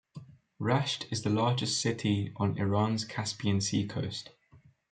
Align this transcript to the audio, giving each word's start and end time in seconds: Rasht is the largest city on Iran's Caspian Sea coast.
Rasht 0.59 1.05
is 1.11 1.21
the 1.21 1.29
largest 1.29 1.79
city 1.79 2.33
on 2.37 2.57
Iran's 2.57 3.05
Caspian 3.05 3.61
Sea 3.61 3.85
coast. 3.85 4.31